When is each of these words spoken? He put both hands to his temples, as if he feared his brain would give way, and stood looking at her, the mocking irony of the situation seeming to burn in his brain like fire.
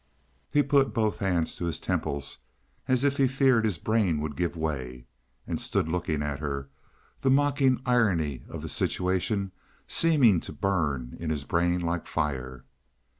He 0.51 0.63
put 0.63 0.95
both 0.95 1.19
hands 1.19 1.55
to 1.57 1.65
his 1.65 1.79
temples, 1.79 2.39
as 2.87 3.03
if 3.03 3.17
he 3.17 3.27
feared 3.27 3.65
his 3.65 3.77
brain 3.77 4.19
would 4.19 4.35
give 4.35 4.55
way, 4.57 5.05
and 5.45 5.61
stood 5.61 5.87
looking 5.87 6.23
at 6.23 6.39
her, 6.39 6.69
the 7.21 7.29
mocking 7.29 7.79
irony 7.85 8.41
of 8.49 8.63
the 8.63 8.67
situation 8.69 9.51
seeming 9.87 10.39
to 10.39 10.53
burn 10.53 11.15
in 11.19 11.29
his 11.29 11.43
brain 11.43 11.81
like 11.81 12.07
fire. 12.07 12.65